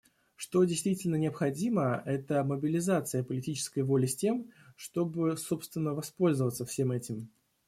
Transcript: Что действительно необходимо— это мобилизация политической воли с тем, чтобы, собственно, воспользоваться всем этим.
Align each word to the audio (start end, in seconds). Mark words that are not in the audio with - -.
Что 0.35 0.63
действительно 0.63 1.13
необходимо— 1.13 2.01
это 2.07 2.43
мобилизация 2.43 3.23
политической 3.23 3.83
воли 3.83 4.07
с 4.07 4.15
тем, 4.15 4.49
чтобы, 4.75 5.37
собственно, 5.37 5.93
воспользоваться 5.93 6.65
всем 6.65 6.91
этим. 6.91 7.29